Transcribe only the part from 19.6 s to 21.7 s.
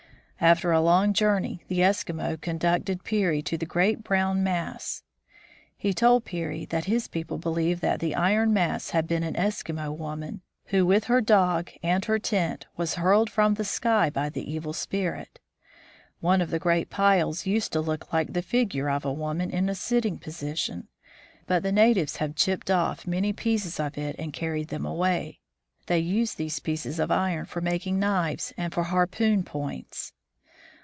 a sitting position, but